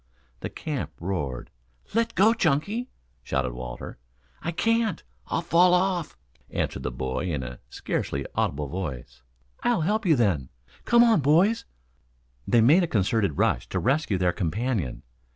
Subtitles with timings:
[0.39, 1.51] The camp roared.
[1.93, 2.89] "Let go, Chunky!"
[3.21, 3.99] shouted Walter.
[4.41, 6.17] "I can't, I'll fall off,"
[6.49, 9.21] answered the boy in a scarcely audible voice.
[9.61, 10.49] "I'll help you then.
[10.85, 11.65] Come on, boys."
[12.47, 15.03] They made a concerted rush to rescue their companion.